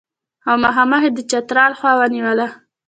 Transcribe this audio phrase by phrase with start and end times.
[0.47, 2.47] او مخامخ یې د چترال خوا ونیوله.